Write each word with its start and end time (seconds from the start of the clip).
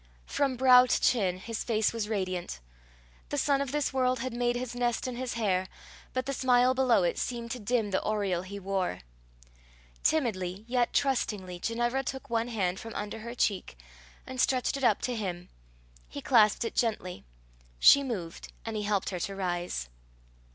From 0.25 0.55
brow 0.57 0.87
to 0.87 0.99
chin 0.99 1.37
his 1.37 1.63
face 1.63 1.93
was 1.93 2.09
radiant. 2.09 2.59
The 3.29 3.37
sun 3.37 3.61
of 3.61 3.71
this 3.71 3.93
world 3.93 4.17
had 4.17 4.33
made 4.33 4.55
his 4.55 4.73
nest 4.73 5.07
in 5.07 5.15
his 5.15 5.35
hair, 5.35 5.67
but 6.11 6.25
the 6.25 6.33
smile 6.33 6.73
below 6.73 7.03
it 7.03 7.19
seemed 7.19 7.51
to 7.51 7.59
dim 7.59 7.91
the 7.91 8.01
aureole 8.03 8.41
he 8.41 8.57
wore. 8.59 9.01
Timidly 10.01 10.65
yet 10.67 10.91
trustingly 10.91 11.59
Ginevra 11.59 12.03
took 12.03 12.31
one 12.31 12.47
hand 12.47 12.79
from 12.79 12.95
under 12.95 13.19
her 13.19 13.35
cheek, 13.35 13.77
and 14.25 14.41
stretched 14.41 14.75
it 14.75 14.83
up 14.83 15.03
to 15.03 15.15
him. 15.15 15.49
He 16.09 16.19
clasped 16.19 16.65
it 16.65 16.73
gently. 16.73 17.23
She 17.77 18.01
moved, 18.01 18.51
and 18.65 18.75
he 18.75 18.81
helped 18.81 19.11
her 19.11 19.19
to 19.19 19.35
rise. 19.35 19.87